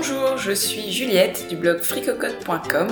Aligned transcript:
Bonjour, 0.00 0.36
je 0.38 0.52
suis 0.52 0.92
Juliette 0.92 1.48
du 1.48 1.56
blog 1.56 1.80
fricocode.com. 1.80 2.86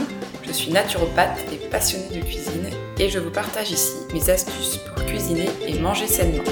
Je 0.45 0.51
suis 0.51 0.73
naturopathe 0.73 1.39
et 1.53 1.69
passionnée 1.69 2.09
de 2.09 2.21
cuisine 2.21 2.69
et 2.99 3.09
je 3.09 3.21
vous 3.21 3.31
partage 3.31 3.71
ici 3.71 3.95
mes 4.13 4.29
astuces 4.29 4.79
pour 4.79 5.05
cuisiner 5.07 5.49
et 5.69 5.79
manger 5.79 6.09
sainement. 6.09 6.43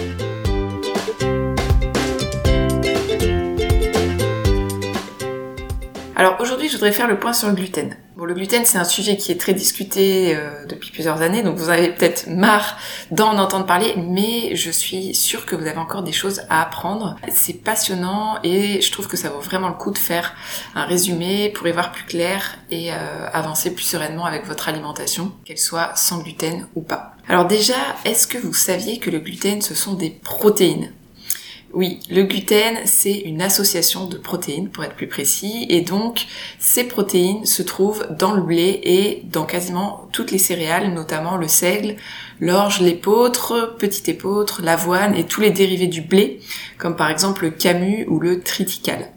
Alors 6.14 6.36
aujourd'hui, 6.38 6.68
je 6.68 6.74
voudrais 6.74 6.92
faire 6.92 7.08
le 7.08 7.18
point 7.18 7.32
sur 7.32 7.48
le 7.48 7.54
gluten. 7.54 7.96
Le 8.26 8.32
gluten, 8.32 8.64
c'est 8.64 8.78
un 8.78 8.84
sujet 8.84 9.16
qui 9.16 9.32
est 9.32 9.40
très 9.40 9.52
discuté 9.52 10.34
euh, 10.34 10.64
depuis 10.66 10.90
plusieurs 10.90 11.20
années, 11.20 11.42
donc 11.42 11.56
vous 11.56 11.68
avez 11.68 11.92
peut-être 11.92 12.26
marre 12.26 12.78
d'en 13.10 13.36
entendre 13.38 13.66
parler, 13.66 13.94
mais 13.96 14.56
je 14.56 14.70
suis 14.70 15.14
sûre 15.14 15.44
que 15.44 15.54
vous 15.54 15.66
avez 15.66 15.78
encore 15.78 16.02
des 16.02 16.12
choses 16.12 16.40
à 16.48 16.62
apprendre. 16.62 17.16
C'est 17.32 17.62
passionnant 17.62 18.38
et 18.42 18.80
je 18.80 18.92
trouve 18.92 19.08
que 19.08 19.16
ça 19.16 19.28
vaut 19.28 19.40
vraiment 19.40 19.68
le 19.68 19.74
coup 19.74 19.90
de 19.90 19.98
faire 19.98 20.34
un 20.74 20.84
résumé 20.84 21.50
pour 21.50 21.66
y 21.66 21.72
voir 21.72 21.92
plus 21.92 22.04
clair 22.04 22.56
et 22.70 22.92
euh, 22.92 22.96
avancer 23.32 23.74
plus 23.74 23.84
sereinement 23.84 24.24
avec 24.24 24.46
votre 24.46 24.68
alimentation, 24.68 25.32
qu'elle 25.44 25.58
soit 25.58 25.94
sans 25.96 26.18
gluten 26.18 26.66
ou 26.74 26.80
pas. 26.80 27.16
Alors 27.28 27.46
déjà, 27.46 27.76
est-ce 28.04 28.26
que 28.26 28.38
vous 28.38 28.54
saviez 28.54 28.98
que 28.98 29.10
le 29.10 29.18
gluten, 29.18 29.60
ce 29.60 29.74
sont 29.74 29.94
des 29.94 30.10
protéines? 30.10 30.92
Oui, 31.74 32.00
le 32.08 32.22
gluten, 32.22 32.78
c'est 32.84 33.12
une 33.12 33.42
association 33.42 34.06
de 34.06 34.16
protéines, 34.16 34.68
pour 34.68 34.84
être 34.84 34.94
plus 34.94 35.08
précis, 35.08 35.66
et 35.68 35.80
donc 35.80 36.26
ces 36.58 36.84
protéines 36.84 37.44
se 37.46 37.62
trouvent 37.62 38.06
dans 38.18 38.32
le 38.32 38.42
blé 38.42 38.80
et 38.84 39.22
dans 39.24 39.44
quasiment 39.44 40.08
toutes 40.12 40.30
les 40.30 40.38
céréales, 40.38 40.94
notamment 40.94 41.36
le 41.36 41.48
seigle, 41.48 41.96
l'orge, 42.40 42.80
l'épeautre, 42.80 43.76
petit 43.78 44.10
épeautre, 44.10 44.62
l'avoine 44.62 45.14
et 45.14 45.24
tous 45.24 45.40
les 45.40 45.50
dérivés 45.50 45.88
du 45.88 46.00
blé, 46.00 46.40
comme 46.78 46.96
par 46.96 47.10
exemple 47.10 47.44
le 47.44 47.50
camus 47.50 48.06
ou 48.08 48.20
le 48.20 48.40
triticale. 48.40 49.10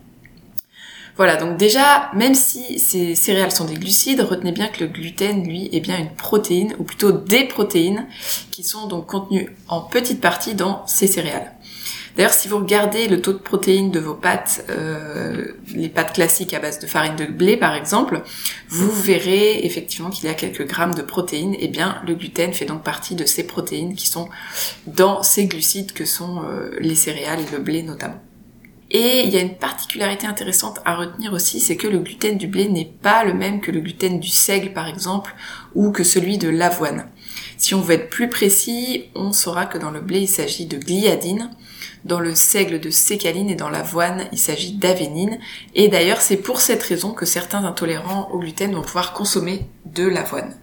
Voilà, 1.16 1.36
donc 1.36 1.58
déjà, 1.58 2.12
même 2.14 2.36
si 2.36 2.78
ces 2.78 3.16
céréales 3.16 3.52
sont 3.52 3.66
des 3.66 3.74
glucides, 3.74 4.22
retenez 4.22 4.52
bien 4.52 4.68
que 4.68 4.82
le 4.82 4.88
gluten, 4.88 5.44
lui, 5.44 5.68
est 5.74 5.80
bien 5.80 5.98
une 5.98 6.14
protéine, 6.14 6.76
ou 6.78 6.84
plutôt 6.84 7.12
des 7.12 7.46
protéines, 7.46 8.06
qui 8.52 8.64
sont 8.64 8.88
donc 8.88 9.08
contenues 9.08 9.56
en 9.68 9.82
petite 9.82 10.22
partie 10.22 10.54
dans 10.54 10.86
ces 10.86 11.08
céréales. 11.08 11.57
D'ailleurs, 12.18 12.34
si 12.34 12.48
vous 12.48 12.58
regardez 12.58 13.08
le 13.08 13.22
taux 13.22 13.34
de 13.34 13.38
protéines 13.38 13.92
de 13.92 14.00
vos 14.00 14.16
pâtes, 14.16 14.66
euh, 14.72 15.54
les 15.76 15.88
pâtes 15.88 16.14
classiques 16.14 16.56
à 16.56 16.60
base 16.60 16.80
de 16.80 16.88
farine 16.88 17.16
de 17.16 17.26
blé 17.26 17.58
par 17.58 17.76
exemple, 17.76 18.24
vous 18.70 18.92
verrez 18.92 19.64
effectivement 19.64 20.10
qu'il 20.10 20.26
y 20.26 20.28
a 20.28 20.34
quelques 20.34 20.66
grammes 20.66 20.96
de 20.96 21.04
protéines. 21.04 21.54
Et 21.54 21.66
eh 21.66 21.68
bien, 21.68 22.02
le 22.08 22.16
gluten 22.16 22.54
fait 22.54 22.66
donc 22.66 22.82
partie 22.82 23.14
de 23.14 23.24
ces 23.26 23.46
protéines 23.46 23.94
qui 23.94 24.08
sont 24.08 24.30
dans 24.88 25.22
ces 25.22 25.46
glucides 25.46 25.94
que 25.94 26.06
sont 26.06 26.42
euh, 26.44 26.72
les 26.80 26.96
céréales 26.96 27.42
et 27.42 27.52
le 27.56 27.60
blé 27.60 27.84
notamment. 27.84 28.20
Et 28.90 29.24
il 29.26 29.30
y 29.30 29.38
a 29.38 29.42
une 29.42 29.56
particularité 29.56 30.26
intéressante 30.26 30.80
à 30.86 30.96
retenir 30.96 31.34
aussi, 31.34 31.60
c'est 31.60 31.76
que 31.76 31.88
le 31.88 32.00
gluten 32.00 32.38
du 32.38 32.48
blé 32.48 32.70
n'est 32.70 32.86
pas 32.86 33.26
le 33.26 33.34
même 33.34 33.60
que 33.60 33.70
le 33.70 33.82
gluten 33.82 34.20
du 34.20 34.30
seigle 34.30 34.74
par 34.74 34.88
exemple, 34.88 35.36
ou 35.76 35.92
que 35.92 36.04
celui 36.04 36.40
de 36.40 36.50
l'avoine. 36.50 37.06
Si 37.58 37.76
on 37.76 37.82
veut 37.82 37.96
être 37.96 38.10
plus 38.10 38.30
précis, 38.30 39.06
on 39.14 39.34
saura 39.34 39.66
que 39.66 39.78
dans 39.78 39.92
le 39.92 40.00
blé 40.00 40.22
il 40.22 40.28
s'agit 40.28 40.66
de 40.66 40.78
gliadine, 40.78 41.52
dans 42.08 42.20
le 42.20 42.34
seigle 42.34 42.80
de 42.80 42.90
sécaline 42.90 43.50
et 43.50 43.56
dans 43.56 43.70
l'avoine, 43.70 44.28
il 44.32 44.40
s'agit 44.40 44.72
d'avénine. 44.72 45.40
Et 45.76 45.90
d'ailleurs, 45.90 46.22
c'est 46.22 46.38
pour 46.38 46.62
cette 46.62 46.84
raison 46.84 47.12
que 47.12 47.26
certains 47.26 47.66
intolérants 47.66 48.30
au 48.32 48.40
gluten 48.40 48.74
vont 48.74 48.82
pouvoir 48.82 49.14
consommer 49.14 49.66
de 49.86 50.08
l'avoine. 50.08 50.56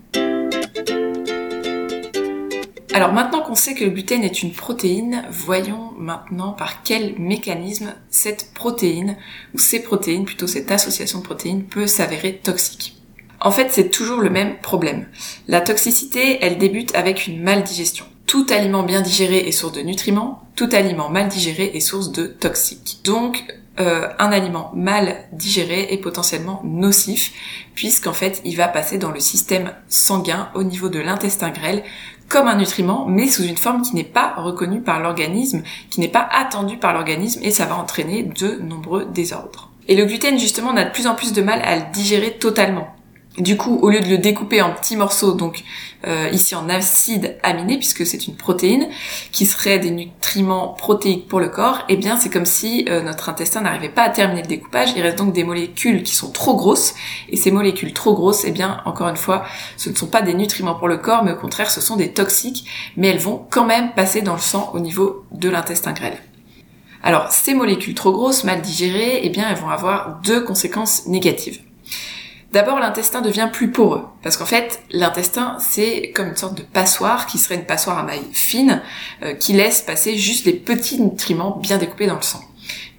Alors 2.95 3.13
maintenant 3.13 3.43
qu'on 3.43 3.57
sait 3.57 3.75
que 3.75 3.85
le 3.85 3.91
gluten 3.91 4.23
est 4.23 4.43
une 4.45 4.53
protéine, 4.53 5.25
voyons 5.29 5.91
maintenant 5.99 6.53
par 6.53 6.85
quel 6.85 7.19
mécanisme 7.19 7.93
cette 8.09 8.55
protéine, 8.55 9.17
ou 9.53 9.59
ces 9.59 9.83
protéines, 9.83 10.25
plutôt 10.25 10.47
cette 10.47 10.71
association 10.71 11.19
de 11.19 11.25
protéines, 11.25 11.65
peut 11.65 11.89
s'avérer 11.89 12.37
toxique. 12.37 12.97
En 13.41 13.51
fait, 13.51 13.73
c'est 13.73 13.91
toujours 13.91 14.21
le 14.21 14.31
même 14.31 14.59
problème. 14.61 15.09
La 15.49 15.61
toxicité, 15.61 16.39
elle 16.41 16.57
débute 16.57 16.95
avec 16.95 17.27
une 17.27 17.43
maldigestion. 17.43 18.07
Tout 18.35 18.49
aliment 18.51 18.83
bien 18.83 19.01
digéré 19.01 19.47
est 19.47 19.53
source 19.53 19.75
de 19.75 19.81
nutriments, 19.81 20.43
tout 20.57 20.69
aliment 20.73 21.09
mal 21.09 21.29
digéré 21.29 21.71
est 21.73 21.79
source 21.79 22.11
de 22.11 22.27
toxiques. 22.27 22.99
Donc, 23.05 23.45
euh, 23.79 24.09
un 24.19 24.33
aliment 24.33 24.73
mal 24.75 25.19
digéré 25.31 25.87
est 25.93 25.99
potentiellement 25.99 26.61
nocif, 26.65 27.31
puisqu'en 27.77 28.13
fait, 28.13 28.43
il 28.45 28.57
va 28.57 28.67
passer 28.67 28.99
dans 28.99 29.13
le 29.13 29.21
système 29.21 29.71
sanguin 29.87 30.49
au 30.57 30.65
niveau 30.65 30.89
de 30.89 30.99
l'intestin 30.99 31.51
grêle 31.51 31.85
comme 32.29 32.49
un 32.49 32.57
nutriment, 32.57 33.07
mais 33.07 33.29
sous 33.29 33.45
une 33.45 33.57
forme 33.57 33.83
qui 33.83 33.95
n'est 33.95 34.03
pas 34.03 34.35
reconnue 34.37 34.81
par 34.81 34.99
l'organisme, 34.99 35.63
qui 35.89 36.01
n'est 36.01 36.09
pas 36.09 36.29
attendue 36.33 36.79
par 36.79 36.93
l'organisme, 36.93 37.39
et 37.45 37.53
ça 37.53 37.67
va 37.67 37.77
entraîner 37.77 38.25
de 38.25 38.59
nombreux 38.61 39.05
désordres. 39.05 39.71
Et 39.87 39.95
le 39.95 40.07
gluten, 40.07 40.41
justement, 40.41 40.73
on 40.75 40.77
a 40.77 40.85
de 40.85 40.91
plus 40.91 41.07
en 41.07 41.15
plus 41.15 41.33
de 41.33 41.43
mal 41.43 41.63
à 41.63 41.77
le 41.77 41.83
digérer 41.93 42.33
totalement. 42.33 42.94
Du 43.39 43.57
coup, 43.57 43.81
au 43.83 43.91
lieu 43.91 43.99
de 43.99 44.07
le 44.07 44.19
découper 44.19 44.63
en 44.63 44.73
petits 44.73 44.97
morceaux, 44.97 45.33
donc 45.33 45.65
euh, 46.07 46.29
ici 46.33 46.55
en 46.55 46.69
acides 46.69 47.37
aminés, 47.43 47.79
puisque 47.79 48.07
c'est 48.07 48.29
une 48.29 48.37
protéine, 48.37 48.87
qui 49.33 49.45
serait 49.45 49.81
des 49.81 49.91
nutriments 49.91 50.69
protéiques 50.69 51.27
pour 51.27 51.41
le 51.41 51.49
corps, 51.49 51.81
eh 51.89 51.97
bien 51.97 52.17
c'est 52.17 52.31
comme 52.31 52.47
si 52.47 52.87
euh, 52.89 53.03
notre 53.03 53.29
intestin 53.29 53.63
n'arrivait 53.63 53.89
pas 53.89 54.03
à 54.03 54.11
terminer 54.11 54.43
le 54.43 54.47
découpage, 54.47 54.91
il 54.95 55.03
reste 55.03 55.19
donc 55.19 55.33
des 55.33 55.43
molécules 55.43 56.05
qui 56.05 56.15
sont 56.15 56.31
trop 56.31 56.55
grosses, 56.55 56.95
et 57.29 57.37
ces 57.37 57.51
molécules 57.51 57.93
trop 57.93 58.15
grosses, 58.15 58.45
eh 58.45 58.53
bien 58.53 58.81
encore 58.85 59.09
une 59.09 59.17
fois, 59.17 59.45
ce 59.77 59.91
ne 59.91 59.97
sont 59.97 60.07
pas 60.07 60.23
des 60.23 60.35
nutriments 60.35 60.77
pour 60.77 60.87
le 60.87 60.99
corps, 60.99 61.25
mais 61.25 61.33
au 61.33 61.37
contraire 61.37 61.73
ce 61.73 61.81
sont 61.81 61.97
des 61.97 62.13
toxiques, 62.13 62.69
mais 62.97 63.09
elles 63.09 63.19
vont 63.19 63.45
quand 63.51 63.67
même 63.67 63.95
passer 63.95 64.23
dans 64.23 64.35
le 64.35 64.41
sang 64.41 64.71
au 64.75 64.79
niveau 64.79 65.25
de 65.33 65.49
l'intestin 65.49 65.93
grêle. 65.93 66.19
Alors 67.03 67.33
ces 67.33 67.55
molécules 67.55 67.97
trop 67.97 68.13
grosses, 68.13 68.45
mal 68.45 68.63
digérées, 68.63 69.23
eh 69.25 69.29
bien 69.31 69.49
elles 69.51 69.59
vont 69.59 69.71
avoir 69.71 70.21
deux 70.23 70.45
conséquences 70.45 71.09
négatives. 71.09 71.64
D'abord, 72.55 72.79
l'intestin 72.79 73.21
devient 73.21 73.49
plus 73.53 73.73
poreux, 73.73 74.05
parce 74.23 74.37
qu'en 74.37 74.47
fait, 74.47 74.81
l'intestin, 74.93 75.57
c'est 75.59 76.13
comme 76.15 76.29
une 76.29 76.37
sorte 76.37 76.57
de 76.57 76.63
passoire, 76.63 77.27
qui 77.27 77.37
serait 77.37 77.57
une 77.57 77.67
passoire 77.67 77.99
à 77.99 78.05
maille 78.05 78.23
fine, 78.31 78.81
euh, 79.25 79.35
qui 79.35 79.55
laisse 79.55 79.83
passer 79.83 80.17
juste 80.17 80.47
les 80.47 80.53
petits 80.53 81.03
nutriments 81.03 81.59
bien 81.61 81.79
découpés 81.79 82.07
dans 82.07 82.15
le 82.15 82.23
sang. 82.23 82.41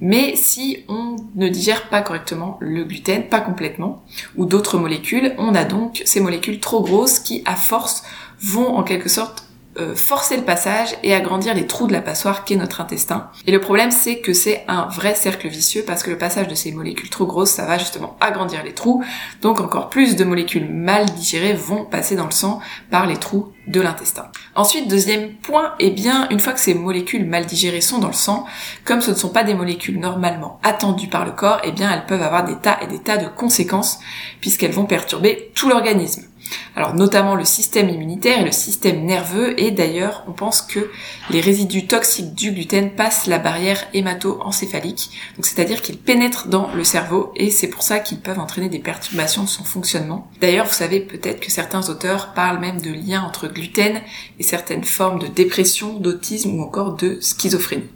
Mais 0.01 0.35
si 0.35 0.83
on 0.89 1.15
ne 1.35 1.47
digère 1.47 1.87
pas 1.87 2.01
correctement 2.01 2.57
le 2.59 2.83
gluten, 2.83 3.29
pas 3.29 3.39
complètement, 3.39 4.03
ou 4.35 4.45
d'autres 4.45 4.77
molécules, 4.77 5.33
on 5.37 5.55
a 5.55 5.63
donc 5.63 6.01
ces 6.03 6.19
molécules 6.19 6.59
trop 6.59 6.83
grosses 6.83 7.19
qui, 7.19 7.41
à 7.45 7.55
force, 7.55 8.03
vont 8.41 8.75
en 8.75 8.83
quelque 8.83 9.07
sorte 9.07 9.44
euh, 9.77 9.95
forcer 9.95 10.37
le 10.37 10.43
passage 10.43 10.95
et 11.03 11.13
agrandir 11.13 11.53
les 11.53 11.67
trous 11.67 11.87
de 11.87 11.93
la 11.93 12.01
passoire 12.01 12.45
qu'est 12.45 12.55
notre 12.55 12.81
intestin. 12.81 13.29
Et 13.45 13.51
le 13.51 13.59
problème 13.59 13.91
c'est 13.91 14.19
que 14.19 14.33
c'est 14.33 14.63
un 14.67 14.87
vrai 14.87 15.15
cercle 15.15 15.47
vicieux 15.47 15.83
parce 15.85 16.01
que 16.01 16.09
le 16.09 16.17
passage 16.17 16.47
de 16.47 16.55
ces 16.55 16.71
molécules 16.71 17.09
trop 17.09 17.25
grosses, 17.25 17.51
ça 17.51 17.65
va 17.65 17.77
justement 17.77 18.17
agrandir 18.21 18.63
les 18.63 18.73
trous. 18.73 19.03
Donc 19.41 19.59
encore 19.59 19.89
plus 19.89 20.15
de 20.15 20.23
molécules 20.23 20.69
mal 20.71 21.05
digérées 21.05 21.53
vont 21.53 21.85
passer 21.85 22.15
dans 22.15 22.25
le 22.25 22.31
sang 22.31 22.59
par 22.89 23.05
les 23.05 23.17
trous 23.17 23.51
de 23.67 23.81
l'intestin. 23.81 24.27
Ensuite, 24.55 24.87
deuxième 24.87 25.33
point, 25.35 25.73
eh 25.79 25.89
bien, 25.89 26.27
une 26.29 26.39
fois 26.39 26.53
que 26.53 26.59
ces 26.59 26.73
molécules 26.73 27.25
mal 27.25 27.45
digérées 27.45 27.81
sont 27.81 27.97
dans 27.97 28.07
le 28.07 28.13
sang, 28.13 28.45
comme 28.83 29.01
ce 29.01 29.11
ne 29.11 29.15
sont 29.15 29.29
pas 29.29 29.43
des 29.43 29.55
molécules 29.55 29.99
normalement 29.99 30.59
attendues 30.63 31.07
par 31.07 31.25
le 31.25 31.31
corps, 31.31 31.59
eh 31.63 31.71
bien, 31.71 31.91
elles 31.91 32.05
peuvent 32.05 32.21
avoir 32.21 32.45
des 32.45 32.55
tas 32.55 32.77
et 32.81 32.87
des 32.87 32.99
tas 32.99 33.17
de 33.17 33.27
conséquences 33.27 33.99
puisqu'elles 34.39 34.71
vont 34.71 34.85
perturber 34.85 35.51
tout 35.55 35.67
l'organisme. 35.67 36.23
Alors 36.75 36.93
notamment 36.93 37.35
le 37.35 37.45
système 37.45 37.89
immunitaire 37.89 38.41
et 38.41 38.45
le 38.45 38.51
système 38.51 39.05
nerveux 39.05 39.59
et 39.59 39.71
d'ailleurs 39.71 40.23
on 40.27 40.33
pense 40.33 40.61
que 40.61 40.91
les 41.29 41.41
résidus 41.41 41.87
toxiques 41.87 42.33
du 42.33 42.51
gluten 42.51 42.91
passent 42.91 43.27
la 43.27 43.39
barrière 43.39 43.85
hémato-encéphalique, 43.93 45.11
donc 45.35 45.45
c'est-à-dire 45.45 45.81
qu'ils 45.81 45.97
pénètrent 45.97 46.47
dans 46.47 46.69
le 46.73 46.83
cerveau 46.83 47.31
et 47.35 47.49
c'est 47.49 47.69
pour 47.69 47.83
ça 47.83 47.99
qu'ils 47.99 48.19
peuvent 48.19 48.39
entraîner 48.39 48.69
des 48.69 48.79
perturbations 48.79 49.43
de 49.43 49.49
son 49.49 49.63
fonctionnement. 49.63 50.27
D'ailleurs 50.41 50.65
vous 50.65 50.73
savez 50.73 50.99
peut-être 50.99 51.39
que 51.39 51.51
certains 51.51 51.89
auteurs 51.89 52.33
parlent 52.33 52.59
même 52.59 52.81
de 52.81 52.91
liens 52.91 53.23
entre 53.23 53.47
gluten 53.47 54.01
et 54.39 54.43
certaines 54.43 54.83
formes 54.83 55.19
de 55.19 55.27
dépression, 55.27 55.99
d'autisme 55.99 56.59
ou 56.59 56.63
encore 56.63 56.95
de 56.95 57.19
schizophrénie. 57.21 57.89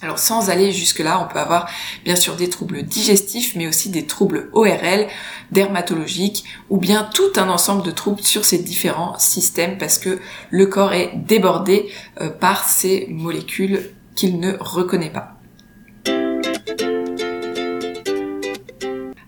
Alors 0.00 0.20
sans 0.20 0.48
aller 0.48 0.70
jusque-là, 0.70 1.20
on 1.20 1.32
peut 1.32 1.40
avoir 1.40 1.68
bien 2.04 2.14
sûr 2.14 2.36
des 2.36 2.48
troubles 2.48 2.84
digestifs, 2.84 3.56
mais 3.56 3.66
aussi 3.66 3.90
des 3.90 4.06
troubles 4.06 4.48
ORL, 4.52 5.08
dermatologiques, 5.50 6.44
ou 6.70 6.78
bien 6.78 7.08
tout 7.12 7.32
un 7.36 7.48
ensemble 7.48 7.82
de 7.82 7.90
troubles 7.90 8.22
sur 8.22 8.44
ces 8.44 8.58
différents 8.58 9.18
systèmes, 9.18 9.76
parce 9.76 9.98
que 9.98 10.20
le 10.50 10.66
corps 10.66 10.92
est 10.92 11.12
débordé 11.16 11.90
euh, 12.20 12.30
par 12.30 12.64
ces 12.64 13.06
molécules 13.10 13.90
qu'il 14.14 14.38
ne 14.38 14.56
reconnaît 14.60 15.10
pas. 15.10 15.34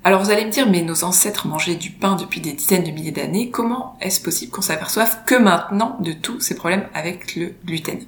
Alors 0.04 0.22
vous 0.22 0.30
allez 0.30 0.44
me 0.44 0.50
dire, 0.50 0.68
mais 0.70 0.82
nos 0.82 1.04
ancêtres 1.04 1.46
mangeaient 1.46 1.74
du 1.74 1.90
pain 1.90 2.14
depuis 2.14 2.40
des 2.40 2.52
dizaines 2.52 2.84
de 2.84 2.90
milliers 2.90 3.10
d'années, 3.10 3.50
comment 3.50 3.98
est-ce 4.00 4.20
possible 4.20 4.52
qu'on 4.52 4.62
s'aperçoive 4.62 5.24
que 5.26 5.34
maintenant 5.34 5.96
de 6.00 6.12
tous 6.12 6.40
ces 6.40 6.54
problèmes 6.54 6.88
avec 6.94 7.34
le 7.34 7.54
gluten? 7.66 7.98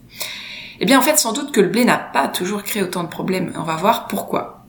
Eh 0.82 0.84
bien 0.84 0.99
en 0.99 1.02
fait 1.02 1.17
sans 1.17 1.32
doute 1.32 1.52
que 1.52 1.61
le 1.61 1.69
blé 1.69 1.84
n'a 1.84 1.96
pas 1.96 2.26
toujours 2.26 2.64
créé 2.64 2.82
autant 2.82 3.05
de 3.05 3.08
problèmes. 3.08 3.52
On 3.56 3.62
va 3.62 3.76
voir 3.76 4.08
pourquoi. 4.08 4.67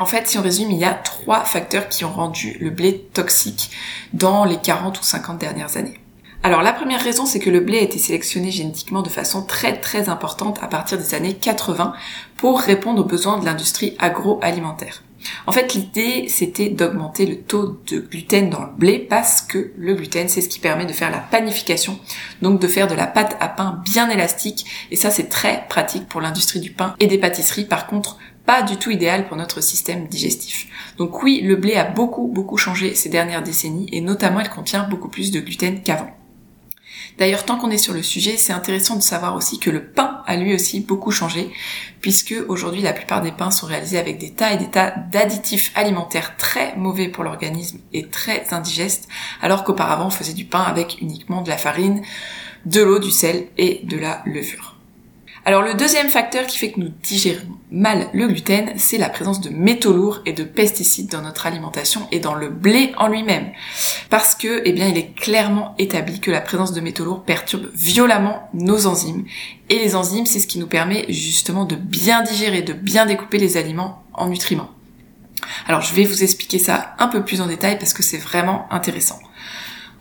En 0.00 0.06
fait, 0.06 0.26
si 0.26 0.36
on 0.36 0.42
résume, 0.42 0.72
il 0.72 0.78
y 0.78 0.84
a 0.84 0.92
trois 0.92 1.44
facteurs 1.44 1.88
qui 1.88 2.04
ont 2.04 2.10
rendu 2.10 2.56
le 2.60 2.70
blé 2.70 2.98
toxique 3.12 3.70
dans 4.12 4.44
les 4.44 4.56
40 4.56 4.98
ou 4.98 5.04
50 5.04 5.38
dernières 5.38 5.76
années. 5.76 6.00
Alors 6.42 6.62
la 6.62 6.72
première 6.72 7.00
raison, 7.00 7.26
c'est 7.26 7.38
que 7.38 7.48
le 7.48 7.60
blé 7.60 7.78
a 7.78 7.82
été 7.82 7.98
sélectionné 7.98 8.50
génétiquement 8.50 9.02
de 9.02 9.08
façon 9.08 9.44
très 9.44 9.78
très 9.78 10.08
importante 10.08 10.58
à 10.62 10.66
partir 10.66 10.98
des 10.98 11.14
années 11.14 11.34
80 11.34 11.92
pour 12.36 12.58
répondre 12.58 13.02
aux 13.02 13.06
besoins 13.06 13.38
de 13.38 13.44
l'industrie 13.44 13.94
agroalimentaire. 14.00 15.04
En 15.46 15.52
fait, 15.52 15.74
l'idée, 15.74 16.26
c'était 16.28 16.68
d'augmenter 16.68 17.26
le 17.26 17.40
taux 17.40 17.78
de 17.90 17.98
gluten 17.98 18.50
dans 18.50 18.64
le 18.64 18.72
blé 18.76 18.98
parce 18.98 19.42
que 19.42 19.72
le 19.76 19.94
gluten, 19.94 20.28
c'est 20.28 20.40
ce 20.40 20.48
qui 20.48 20.58
permet 20.58 20.86
de 20.86 20.92
faire 20.92 21.10
la 21.10 21.18
panification, 21.18 21.98
donc 22.40 22.60
de 22.60 22.68
faire 22.68 22.88
de 22.88 22.94
la 22.94 23.06
pâte 23.06 23.36
à 23.40 23.48
pain 23.48 23.82
bien 23.84 24.10
élastique. 24.10 24.66
Et 24.90 24.96
ça, 24.96 25.10
c'est 25.10 25.28
très 25.28 25.66
pratique 25.68 26.08
pour 26.08 26.20
l'industrie 26.20 26.60
du 26.60 26.70
pain 26.70 26.94
et 27.00 27.06
des 27.06 27.18
pâtisseries. 27.18 27.64
Par 27.64 27.86
contre, 27.86 28.18
pas 28.46 28.62
du 28.62 28.76
tout 28.76 28.90
idéal 28.90 29.28
pour 29.28 29.36
notre 29.36 29.60
système 29.60 30.08
digestif. 30.08 30.66
Donc 30.98 31.22
oui, 31.22 31.40
le 31.42 31.56
blé 31.56 31.74
a 31.74 31.84
beaucoup, 31.84 32.26
beaucoup 32.26 32.56
changé 32.56 32.94
ces 32.94 33.08
dernières 33.08 33.42
décennies 33.42 33.88
et 33.92 34.00
notamment 34.00 34.40
il 34.40 34.48
contient 34.48 34.88
beaucoup 34.88 35.08
plus 35.08 35.30
de 35.30 35.40
gluten 35.40 35.82
qu'avant. 35.82 36.10
D'ailleurs, 37.18 37.44
tant 37.44 37.56
qu'on 37.56 37.70
est 37.70 37.78
sur 37.78 37.94
le 37.94 38.02
sujet, 38.02 38.36
c'est 38.36 38.52
intéressant 38.52 38.96
de 38.96 39.02
savoir 39.02 39.34
aussi 39.34 39.58
que 39.58 39.70
le 39.70 39.84
pain 39.84 40.22
a 40.26 40.36
lui 40.36 40.54
aussi 40.54 40.80
beaucoup 40.80 41.10
changé, 41.10 41.50
puisque 42.00 42.34
aujourd'hui 42.48 42.82
la 42.82 42.92
plupart 42.92 43.20
des 43.20 43.32
pains 43.32 43.50
sont 43.50 43.66
réalisés 43.66 43.98
avec 43.98 44.18
des 44.18 44.32
tas 44.32 44.52
et 44.52 44.56
des 44.56 44.70
tas 44.70 44.90
d'additifs 45.10 45.72
alimentaires 45.74 46.36
très 46.36 46.74
mauvais 46.76 47.08
pour 47.08 47.24
l'organisme 47.24 47.78
et 47.92 48.08
très 48.08 48.52
indigestes, 48.52 49.08
alors 49.40 49.64
qu'auparavant 49.64 50.06
on 50.06 50.10
faisait 50.10 50.32
du 50.32 50.44
pain 50.44 50.62
avec 50.62 50.98
uniquement 51.00 51.42
de 51.42 51.48
la 51.48 51.58
farine, 51.58 52.02
de 52.66 52.82
l'eau, 52.82 52.98
du 52.98 53.10
sel 53.10 53.48
et 53.58 53.80
de 53.84 53.96
la 53.96 54.22
levure. 54.24 54.71
Alors 55.44 55.62
le 55.62 55.74
deuxième 55.74 56.08
facteur 56.08 56.46
qui 56.46 56.56
fait 56.56 56.70
que 56.70 56.78
nous 56.78 56.92
digérons 57.02 57.58
mal 57.72 58.06
le 58.12 58.28
gluten, 58.28 58.74
c'est 58.76 58.96
la 58.96 59.08
présence 59.08 59.40
de 59.40 59.50
métaux 59.50 59.92
lourds 59.92 60.20
et 60.24 60.32
de 60.32 60.44
pesticides 60.44 61.10
dans 61.10 61.22
notre 61.22 61.46
alimentation 61.46 62.06
et 62.12 62.20
dans 62.20 62.36
le 62.36 62.48
blé 62.48 62.92
en 62.96 63.08
lui-même. 63.08 63.50
Parce 64.08 64.36
que, 64.36 64.62
eh 64.64 64.72
bien, 64.72 64.86
il 64.86 64.96
est 64.96 65.16
clairement 65.16 65.74
établi 65.78 66.20
que 66.20 66.30
la 66.30 66.40
présence 66.40 66.72
de 66.72 66.80
métaux 66.80 67.04
lourds 67.04 67.24
perturbe 67.24 67.70
violemment 67.74 68.48
nos 68.54 68.86
enzymes. 68.86 69.24
Et 69.68 69.80
les 69.80 69.96
enzymes, 69.96 70.26
c'est 70.26 70.38
ce 70.38 70.46
qui 70.46 70.60
nous 70.60 70.68
permet 70.68 71.06
justement 71.08 71.64
de 71.64 71.74
bien 71.74 72.22
digérer, 72.22 72.62
de 72.62 72.72
bien 72.72 73.04
découper 73.04 73.38
les 73.38 73.56
aliments 73.56 74.04
en 74.12 74.28
nutriments. 74.28 74.70
Alors 75.66 75.80
je 75.80 75.92
vais 75.92 76.04
vous 76.04 76.22
expliquer 76.22 76.60
ça 76.60 76.94
un 77.00 77.08
peu 77.08 77.24
plus 77.24 77.40
en 77.40 77.48
détail 77.48 77.80
parce 77.80 77.94
que 77.94 78.04
c'est 78.04 78.18
vraiment 78.18 78.68
intéressant. 78.70 79.18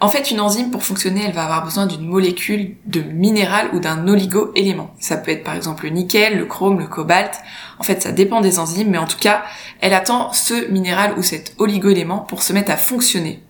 En 0.02 0.10
fait, 0.10 0.32
une 0.32 0.40
enzyme, 0.40 0.72
pour 0.72 0.82
fonctionner, 0.82 1.26
elle 1.26 1.34
va 1.34 1.44
avoir 1.44 1.64
besoin 1.64 1.86
d'une 1.86 2.08
molécule 2.08 2.76
de 2.88 3.02
minéral 3.02 3.70
ou 3.74 3.80
d'un 3.80 4.08
oligo-élément. 4.08 4.90
Ça 5.00 5.16
peut 5.16 5.30
être 5.30 5.44
par 5.44 5.56
exemple 5.56 5.84
le 5.84 5.92
nickel, 5.92 6.40
le 6.40 6.46
chrome, 6.46 6.80
le 6.80 6.88
cobalt. 6.88 7.40
En 7.78 7.84
fait, 7.84 8.02
ça 8.02 8.12
dépend 8.12 8.42
des 8.42 8.58
enzymes, 8.58 8.90
mais 8.90 8.98
en 8.98 9.06
tout 9.06 9.20
cas, 9.20 9.44
elle 9.80 9.94
attend 9.94 10.34
ce 10.34 10.72
minéral 10.72 11.14
ou 11.20 11.22
cet 11.22 11.54
oligo-élément 11.60 12.18
pour 12.18 12.42
se 12.42 12.52
mettre 12.52 12.72
à 12.72 12.78
fonctionner. 12.78 13.44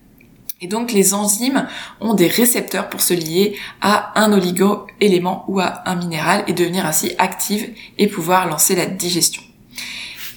Et 0.60 0.66
donc, 0.66 0.92
les 0.92 1.14
enzymes 1.14 1.66
ont 2.02 2.12
des 2.12 2.28
récepteurs 2.28 2.90
pour 2.90 3.00
se 3.00 3.14
lier 3.14 3.56
à 3.80 4.20
un 4.20 4.30
oligo-élément 4.30 5.46
ou 5.48 5.58
à 5.58 5.82
un 5.86 5.94
minéral 5.94 6.44
et 6.48 6.52
devenir 6.52 6.84
ainsi 6.84 7.12
actives 7.16 7.70
et 7.96 8.08
pouvoir 8.08 8.46
lancer 8.46 8.76
la 8.76 8.84
digestion. 8.84 9.42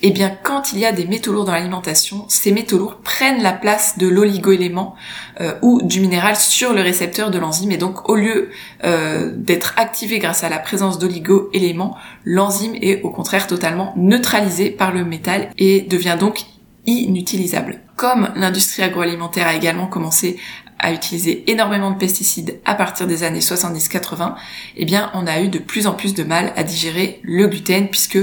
Eh 0.08 0.12
bien, 0.12 0.38
quand 0.44 0.72
il 0.72 0.78
y 0.78 0.86
a 0.86 0.92
des 0.92 1.08
métaux 1.08 1.34
lourds 1.34 1.46
dans 1.46 1.52
l'alimentation, 1.52 2.26
ces 2.28 2.52
métaux 2.52 2.78
lourds 2.78 2.98
prennent 2.98 3.42
la 3.42 3.54
place 3.54 3.98
de 3.98 4.08
l'oligo-élément 4.08 4.94
euh, 5.42 5.56
ou 5.64 5.82
du 5.82 6.00
minéral 6.00 6.36
sur 6.36 6.74
le 6.74 6.82
récepteur 6.82 7.32
de 7.32 7.40
l'enzyme. 7.40 7.72
Et 7.72 7.78
donc, 7.78 8.08
au 8.08 8.16
lieu 8.16 8.52
euh, 8.84 9.32
d'être 9.36 9.74
activé 9.78 10.20
grâce 10.20 10.44
à 10.44 10.50
la 10.50 10.60
présence 10.60 11.00
d'oligo-éléments, 11.00 11.98
l'enzyme 12.24 12.76
est 12.80 13.02
au 13.02 13.10
contraire 13.10 13.48
totalement 13.48 13.94
neutralisée 13.98 14.70
par 14.70 14.92
le 14.92 15.04
métal 15.04 15.50
et 15.58 15.82
devient 15.82 16.18
donc 16.20 16.42
inutilisable. 16.86 17.82
Comme 17.96 18.30
l'industrie 18.36 18.84
agroalimentaire 18.84 19.48
a 19.48 19.56
également 19.56 19.88
commencé 19.88 20.38
à 20.78 20.94
utiliser 20.94 21.50
énormément 21.50 21.90
de 21.90 21.98
pesticides 21.98 22.60
à 22.64 22.76
partir 22.76 23.08
des 23.08 23.24
années 23.24 23.40
70-80, 23.40 24.36
eh 24.78 24.86
bien, 24.86 25.10
on 25.16 25.26
a 25.26 25.42
eu 25.42 25.48
de 25.48 25.58
plus 25.58 25.88
en 25.88 25.94
plus 25.94 26.14
de 26.14 26.24
mal 26.24 26.54
à 26.56 26.62
digérer 26.62 27.22
le 27.24 27.48
gluten 27.48 27.88
puisque 27.88 28.20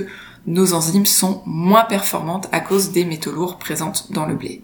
nos 0.47 0.75
enzymes 0.75 1.07
sont 1.07 1.43
moins 1.47 1.85
performantes 1.85 2.49
à 2.53 2.61
cause 2.61 2.91
des 2.91 3.05
métaux 3.05 3.33
lourds 3.33 3.59
présents 3.59 3.93
dans 4.11 4.27
le 4.27 4.35
blé. 4.35 4.63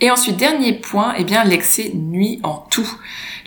Et 0.00 0.10
ensuite, 0.10 0.36
dernier 0.36 0.74
point, 0.74 1.14
eh 1.18 1.24
bien, 1.24 1.44
l'excès 1.44 1.92
nuit 1.94 2.40
en 2.42 2.54
tout. 2.70 2.88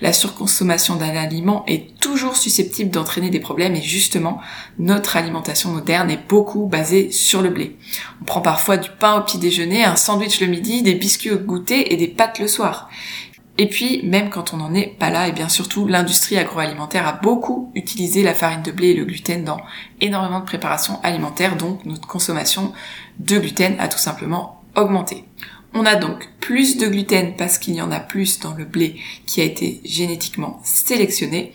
La 0.02 0.14
surconsommation 0.14 0.96
d'un 0.96 1.16
aliment 1.16 1.64
est 1.68 2.00
toujours 2.00 2.38
susceptible 2.38 2.90
d'entraîner 2.90 3.30
des 3.30 3.40
problèmes 3.40 3.76
et 3.76 3.82
justement, 3.82 4.40
notre 4.80 5.18
alimentation 5.18 5.72
moderne 5.72 6.10
est 6.10 6.28
beaucoup 6.28 6.66
basée 6.66 7.12
sur 7.12 7.42
le 7.42 7.50
blé. 7.50 7.76
On 8.22 8.26
prend 8.26 8.42
parfois 8.42 8.78
du 8.78 8.90
pain 9.00 9.18
au 9.18 9.24
petit 9.24 9.38
déjeuner, 9.38 9.84
un 9.84 9.98
sandwich 9.98 10.40
le 10.40 10.48
midi, 10.48 10.82
des 10.82 10.96
biscuits 10.96 11.32
au 11.32 11.38
goûter 11.38 11.94
et 11.94 11.98
des 11.98 12.08
pâtes 12.08 12.40
le 12.40 12.48
soir. 12.48 12.90
Et 13.62 13.68
puis, 13.68 14.00
même 14.06 14.30
quand 14.30 14.54
on 14.54 14.58
n'en 14.58 14.74
est 14.74 14.88
pas 14.98 15.10
là, 15.10 15.28
et 15.28 15.34
bien 15.34 15.50
surtout, 15.50 15.86
l'industrie 15.86 16.38
agroalimentaire 16.38 17.06
a 17.06 17.12
beaucoup 17.12 17.74
utilisé 17.76 18.24
la 18.24 18.34
farine 18.34 18.64
de 18.64 18.72
blé 18.72 18.88
et 18.88 18.94
le 18.94 19.04
gluten 19.04 19.44
dans 19.44 19.60
énormément 20.00 20.40
de 20.40 20.46
préparations 20.46 20.98
alimentaires, 21.04 21.58
donc 21.58 21.84
notre 21.84 22.08
consommation 22.08 22.72
de 23.20 23.38
gluten 23.38 23.76
a 23.78 23.90
tout 23.90 23.98
simplement 23.98 24.64
augmenté. 24.78 25.26
On 25.74 25.86
a 25.86 25.96
donc 25.96 26.30
plus 26.40 26.78
de 26.78 26.88
gluten 26.88 27.36
parce 27.36 27.58
qu'il 27.58 27.76
y 27.76 27.82
en 27.82 27.92
a 27.92 28.00
plus 28.00 28.40
dans 28.40 28.54
le 28.54 28.64
blé 28.64 28.96
qui 29.26 29.42
a 29.42 29.44
été 29.44 29.82
génétiquement 29.84 30.62
sélectionné. 30.64 31.52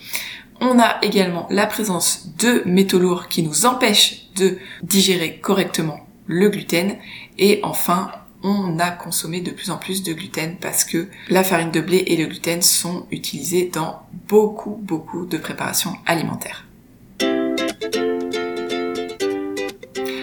On 0.61 0.79
a 0.79 0.99
également 1.01 1.47
la 1.49 1.67
présence 1.67 2.29
de 2.39 2.63
métaux 2.67 2.99
lourds 2.99 3.29
qui 3.29 3.43
nous 3.43 3.65
empêchent 3.65 4.27
de 4.37 4.59
digérer 4.83 5.39
correctement 5.39 6.07
le 6.27 6.51
gluten. 6.51 6.97
Et 7.39 7.61
enfin, 7.63 8.11
on 8.45 8.79
a 8.79 8.91
consommé 8.91 9.41
de 9.41 9.51
plus 9.51 9.71
en 9.71 9.79
plus 9.79 10.03
de 10.03 10.13
gluten 10.13 10.57
parce 10.61 10.85
que 10.85 11.09
la 11.31 11.43
farine 11.43 11.71
de 11.71 11.81
blé 11.81 12.05
et 12.07 12.17
le 12.17 12.27
gluten 12.27 12.61
sont 12.61 13.07
utilisés 13.11 13.71
dans 13.73 14.03
beaucoup, 14.29 14.79
beaucoup 14.83 15.25
de 15.25 15.39
préparations 15.39 15.97
alimentaires. 16.05 16.67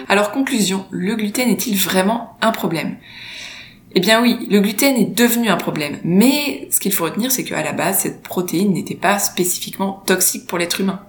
Alors 0.08 0.30
conclusion, 0.30 0.86
le 0.90 1.16
gluten 1.16 1.48
est-il 1.48 1.76
vraiment 1.76 2.36
un 2.40 2.52
problème? 2.52 2.96
Eh 3.94 4.00
bien 4.00 4.22
oui, 4.22 4.46
le 4.48 4.60
gluten 4.60 4.96
est 4.96 5.14
devenu 5.14 5.48
un 5.48 5.56
problème, 5.56 5.98
mais 6.04 6.68
ce 6.70 6.78
qu'il 6.80 6.92
faut 6.92 7.04
retenir 7.04 7.32
c'est 7.32 7.44
qu'à 7.44 7.62
la 7.62 7.72
base, 7.72 8.00
cette 8.00 8.22
protéine 8.22 8.72
n'était 8.72 8.94
pas 8.94 9.18
spécifiquement 9.18 10.02
toxique 10.06 10.46
pour 10.46 10.58
l'être 10.58 10.80
humain 10.80 11.02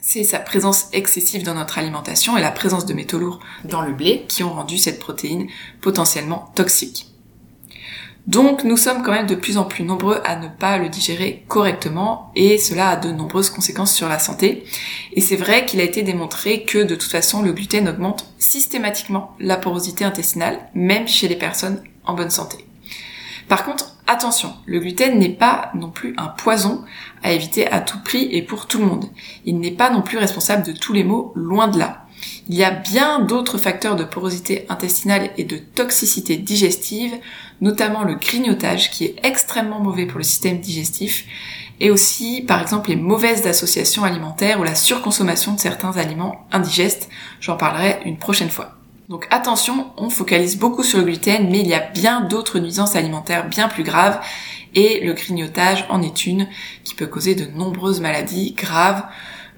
c'est 0.00 0.24
sa 0.24 0.38
présence 0.38 0.88
excessive 0.92 1.42
dans 1.42 1.54
notre 1.54 1.78
alimentation 1.78 2.36
et 2.36 2.40
la 2.40 2.50
présence 2.50 2.86
de 2.86 2.94
métaux 2.94 3.18
lourds 3.18 3.40
dans 3.64 3.82
le 3.82 3.92
blé 3.92 4.24
qui 4.28 4.42
ont 4.42 4.52
rendu 4.52 4.78
cette 4.78 4.98
protéine 4.98 5.48
potentiellement 5.80 6.50
toxique. 6.54 7.06
Donc 8.26 8.64
nous 8.64 8.76
sommes 8.76 9.02
quand 9.02 9.12
même 9.12 9.26
de 9.26 9.34
plus 9.34 9.58
en 9.58 9.64
plus 9.64 9.82
nombreux 9.82 10.20
à 10.24 10.36
ne 10.36 10.48
pas 10.48 10.78
le 10.78 10.88
digérer 10.88 11.44
correctement 11.48 12.30
et 12.36 12.58
cela 12.58 12.90
a 12.90 12.96
de 12.96 13.10
nombreuses 13.10 13.50
conséquences 13.50 13.94
sur 13.94 14.08
la 14.08 14.18
santé. 14.18 14.64
Et 15.14 15.20
c'est 15.20 15.36
vrai 15.36 15.64
qu'il 15.64 15.80
a 15.80 15.84
été 15.84 16.02
démontré 16.02 16.64
que 16.64 16.78
de 16.78 16.94
toute 16.94 17.10
façon 17.10 17.42
le 17.42 17.52
gluten 17.52 17.88
augmente 17.88 18.26
systématiquement 18.38 19.34
la 19.40 19.56
porosité 19.56 20.04
intestinale, 20.04 20.60
même 20.74 21.08
chez 21.08 21.28
les 21.28 21.36
personnes 21.36 21.82
en 22.04 22.14
bonne 22.14 22.30
santé. 22.30 22.64
Par 23.48 23.64
contre, 23.64 23.96
attention, 24.10 24.54
le 24.66 24.80
gluten 24.80 25.18
n'est 25.18 25.28
pas 25.28 25.70
non 25.74 25.90
plus 25.90 26.14
un 26.16 26.26
poison 26.26 26.84
à 27.22 27.32
éviter 27.32 27.70
à 27.70 27.80
tout 27.80 28.00
prix 28.02 28.28
et 28.32 28.42
pour 28.42 28.66
tout 28.66 28.78
le 28.78 28.86
monde. 28.86 29.06
Il 29.44 29.58
n'est 29.60 29.70
pas 29.70 29.90
non 29.90 30.02
plus 30.02 30.18
responsable 30.18 30.66
de 30.66 30.72
tous 30.72 30.92
les 30.92 31.04
maux, 31.04 31.32
loin 31.36 31.68
de 31.68 31.78
là. 31.78 32.06
Il 32.48 32.56
y 32.56 32.64
a 32.64 32.70
bien 32.70 33.20
d'autres 33.20 33.58
facteurs 33.58 33.96
de 33.96 34.04
porosité 34.04 34.66
intestinale 34.68 35.30
et 35.38 35.44
de 35.44 35.56
toxicité 35.56 36.36
digestive, 36.36 37.14
notamment 37.60 38.02
le 38.02 38.16
grignotage 38.16 38.90
qui 38.90 39.04
est 39.04 39.16
extrêmement 39.22 39.80
mauvais 39.80 40.06
pour 40.06 40.18
le 40.18 40.24
système 40.24 40.58
digestif, 40.58 41.24
et 41.78 41.90
aussi 41.90 42.42
par 42.42 42.60
exemple 42.60 42.90
les 42.90 42.96
mauvaises 42.96 43.46
associations 43.46 44.04
alimentaires 44.04 44.60
ou 44.60 44.64
la 44.64 44.74
surconsommation 44.74 45.54
de 45.54 45.60
certains 45.60 45.96
aliments 45.96 46.46
indigestes. 46.52 47.08
J'en 47.40 47.56
parlerai 47.56 48.00
une 48.04 48.18
prochaine 48.18 48.50
fois. 48.50 48.79
Donc 49.10 49.26
attention, 49.32 49.90
on 49.96 50.08
focalise 50.08 50.56
beaucoup 50.56 50.84
sur 50.84 50.98
le 50.98 51.04
gluten, 51.04 51.50
mais 51.50 51.58
il 51.58 51.66
y 51.66 51.74
a 51.74 51.80
bien 51.80 52.20
d'autres 52.20 52.60
nuisances 52.60 52.94
alimentaires 52.94 53.48
bien 53.48 53.66
plus 53.66 53.82
graves, 53.82 54.20
et 54.76 55.00
le 55.00 55.14
grignotage 55.14 55.84
en 55.88 56.00
est 56.00 56.26
une 56.26 56.46
qui 56.84 56.94
peut 56.94 57.08
causer 57.08 57.34
de 57.34 57.44
nombreuses 57.46 58.00
maladies 58.00 58.52
graves 58.52 59.02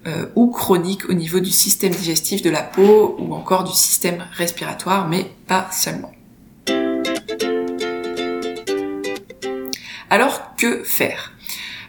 euh, 0.07 0.25
ou 0.37 0.51
chroniques 0.51 1.07
au 1.11 1.13
niveau 1.13 1.39
du 1.41 1.51
système 1.51 1.93
digestif 1.93 2.41
de 2.41 2.49
la 2.49 2.63
peau 2.63 3.15
ou 3.19 3.35
encore 3.35 3.65
du 3.65 3.75
système 3.75 4.25
respiratoire, 4.33 5.07
mais 5.07 5.31
pas 5.47 5.69
seulement. 5.71 6.13
Alors 10.09 10.57
que 10.57 10.83
faire? 10.83 11.35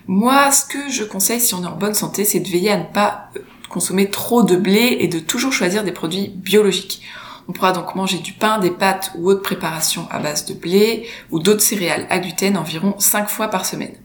Moi, 0.08 0.52
ce 0.52 0.66
que 0.66 0.90
je 0.90 1.06
conseille 1.06 1.40
si 1.40 1.54
on 1.54 1.64
est 1.64 1.68
en 1.68 1.78
bonne 1.78 1.94
santé, 1.94 2.26
c'est 2.26 2.42
de 2.42 2.50
veiller 2.50 2.72
à 2.72 2.78
ne 2.78 2.84
pas 2.84 3.30
euh, 3.38 3.40
consommer 3.70 4.10
trop 4.10 4.44
de 4.44 4.58
blé 4.58 4.98
et 5.00 5.08
de 5.08 5.20
toujours 5.20 5.54
choisir 5.54 5.86
des 5.86 5.94
produits 5.94 6.28
biologiques. 6.28 7.02
On 7.48 7.52
pourra 7.52 7.74
donc 7.74 7.96
manger 7.96 8.20
du 8.20 8.34
pain, 8.34 8.60
des 8.60 8.72
pâtes 8.72 9.12
ou 9.18 9.30
autres 9.30 9.42
préparations 9.42 10.08
à 10.10 10.20
base 10.20 10.46
de 10.46 10.54
blé 10.54 11.08
ou 11.30 11.40
d'autres 11.40 11.62
céréales 11.62 12.08
à 12.10 12.20
gluten 12.20 12.58
environ 12.58 12.96
5 13.00 13.28
fois 13.28 13.50
par 13.50 13.66
semaine. 13.66 13.96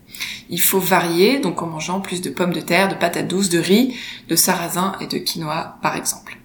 Il 0.51 0.61
faut 0.61 0.81
varier, 0.81 1.39
donc 1.39 1.63
en 1.63 1.67
mangeant 1.67 2.01
plus 2.01 2.21
de 2.21 2.31
pommes 2.31 2.53
de 2.53 2.61
terre, 2.61 2.89
de 2.89 2.95
patates 2.95 3.29
douces, 3.29 3.49
de 3.49 3.59
riz, 3.59 3.95
de 4.29 4.35
sarrasin 4.35 4.97
et 5.01 5.07
de 5.07 5.19
quinoa 5.19 5.79
par 5.83 5.95
exemple. 5.95 6.39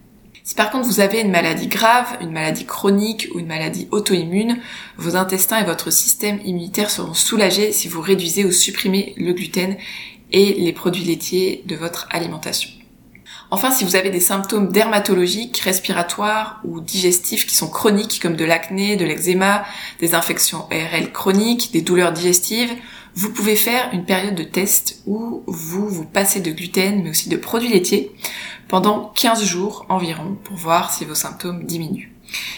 Si 0.44 0.56
par 0.56 0.72
contre 0.72 0.88
vous 0.88 1.00
avez 1.00 1.22
une 1.22 1.32
maladie 1.32 1.68
grave, 1.68 2.18
une 2.22 2.32
maladie 2.32 2.66
chronique 2.66 3.30
ou 3.34 3.40
une 3.40 3.48
maladie 3.48 3.88
auto-immune, 3.92 4.60
vos 4.98 5.16
intestins 5.16 5.60
et 5.60 5.66
votre 5.66 5.90
système 5.90 6.42
immunitaire 6.44 6.92
seront 6.92 7.14
soulagés 7.14 7.72
si 7.72 7.88
vous 7.88 8.02
réduisez 8.02 8.44
ou 8.44 8.52
supprimez 8.52 9.14
le 9.18 9.32
gluten 9.34 9.78
et 10.32 10.54
les 10.54 10.74
produits 10.74 11.06
laitiers 11.06 11.64
de 11.66 11.76
votre 11.76 12.08
alimentation. 12.12 12.70
Enfin, 13.54 13.70
si 13.70 13.84
vous 13.84 13.96
avez 13.96 14.10
des 14.10 14.20
symptômes 14.20 14.70
dermatologiques, 14.70 15.60
respiratoires 15.60 16.60
ou 16.64 16.82
digestifs 16.82 17.46
qui 17.46 17.54
sont 17.54 17.70
chroniques, 17.70 18.20
comme 18.20 18.36
de 18.36 18.46
l'acné, 18.46 18.96
de 18.96 19.06
l'eczéma, 19.06 19.64
des 20.00 20.16
infections 20.16 20.66
ARL 20.72 21.12
chroniques, 21.12 21.72
des 21.72 21.84
douleurs 21.84 22.14
digestives, 22.14 22.74
vous 23.14 23.32
pouvez 23.32 23.56
faire 23.56 23.92
une 23.94 24.06
période 24.06 24.34
de 24.34 24.44
test 24.44 25.04
où 25.06 25.44
vous 25.46 25.88
vous 25.88 26.04
passez 26.04 26.40
de 26.40 26.50
gluten, 26.50 27.04
mais 27.04 27.12
aussi 27.12 27.30
de 27.30 27.38
produits 27.38 27.70
laitiers, 27.70 28.12
pendant 28.70 29.12
15 29.16 29.44
jours 29.44 29.86
environ, 29.88 30.36
pour 30.44 30.56
voir 30.56 30.92
si 30.92 31.06
vos 31.06 31.14
symptômes 31.14 31.64
diminuent. 31.66 32.10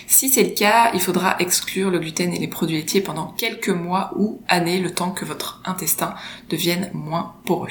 Si 0.08 0.30
c'est 0.30 0.44
le 0.44 0.56
cas, 0.56 0.92
il 0.94 1.02
faudra 1.02 1.36
exclure 1.40 1.92
le 1.92 2.00
gluten 2.00 2.34
et 2.34 2.40
les 2.40 2.48
produits 2.48 2.78
laitiers 2.78 3.02
pendant 3.02 3.34
quelques 3.34 3.68
mois 3.68 4.14
ou 4.16 4.40
années, 4.48 4.80
le 4.80 4.94
temps 4.94 5.12
que 5.12 5.26
votre 5.26 5.62
intestin 5.66 6.16
devienne 6.50 6.90
moins 6.94 7.34
poreux. 7.44 7.68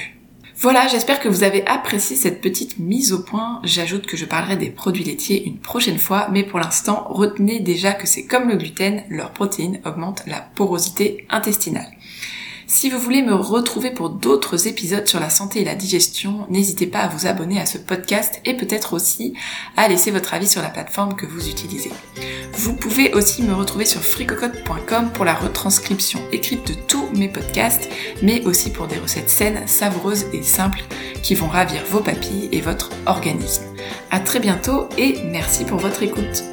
Voilà, 0.57 0.87
j'espère 0.87 1.19
que 1.19 1.27
vous 1.27 1.43
avez 1.43 1.67
apprécié 1.67 2.15
cette 2.15 2.39
petite 2.39 2.79
mise 2.79 3.11
au 3.11 3.19
point. 3.19 3.59
J'ajoute 3.63 4.05
que 4.05 4.15
je 4.15 4.23
parlerai 4.23 4.55
des 4.55 4.69
produits 4.69 5.03
laitiers 5.03 5.45
une 5.45 5.57
prochaine 5.57 5.97
fois, 5.97 6.29
mais 6.31 6.43
pour 6.43 6.59
l'instant, 6.59 7.07
retenez 7.09 7.59
déjà 7.59 7.91
que 7.91 8.07
c'est 8.07 8.25
comme 8.25 8.47
le 8.47 8.55
gluten, 8.55 9.03
leurs 9.09 9.31
protéines 9.31 9.81
augmentent 9.83 10.23
la 10.27 10.39
porosité 10.55 11.27
intestinale. 11.29 11.94
Si 12.67 12.89
vous 12.89 12.99
voulez 12.99 13.21
me 13.21 13.33
retrouver 13.33 13.91
pour 13.91 14.09
d'autres 14.09 14.67
épisodes 14.67 15.07
sur 15.07 15.19
la 15.19 15.29
santé 15.29 15.61
et 15.61 15.65
la 15.65 15.75
digestion, 15.75 16.47
n'hésitez 16.49 16.87
pas 16.87 16.99
à 16.99 17.07
vous 17.07 17.27
abonner 17.27 17.59
à 17.59 17.65
ce 17.65 17.77
podcast 17.77 18.41
et 18.43 18.55
peut-être 18.55 18.93
aussi 18.93 19.33
à 19.77 19.87
laisser 19.87 20.09
votre 20.09 20.33
avis 20.33 20.47
sur 20.47 20.63
la 20.63 20.69
plateforme 20.69 21.15
que 21.15 21.27
vous 21.27 21.47
utilisez. 21.47 21.91
Vous 22.53 22.73
pouvez 22.73 23.13
aussi 23.13 23.43
me 23.43 23.53
retrouver 23.53 23.85
sur 23.85 24.01
fricocote.com 24.01 25.11
pour 25.13 25.25
la 25.25 25.35
retranscription 25.35 26.19
écrite 26.31 26.67
de 26.67 26.73
tous 26.73 27.07
mes 27.15 27.29
podcasts, 27.29 27.87
mais 28.23 28.43
aussi 28.45 28.71
pour 28.71 28.87
des 28.87 28.97
recettes 28.97 29.29
saines, 29.29 29.67
savoureuses 29.67 30.25
et 30.33 30.41
simples 30.41 30.83
qui 31.21 31.35
vont 31.35 31.47
ravir 31.47 31.83
vos 31.89 31.99
papilles 31.99 32.49
et 32.51 32.61
votre 32.61 32.89
organisme. 33.05 33.63
À 34.09 34.19
très 34.19 34.39
bientôt 34.39 34.89
et 34.97 35.21
merci 35.25 35.65
pour 35.65 35.77
votre 35.77 36.01
écoute. 36.01 36.43